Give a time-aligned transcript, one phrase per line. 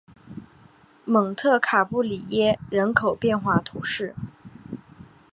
[1.05, 4.15] 蒙特卡布里耶人口变化图示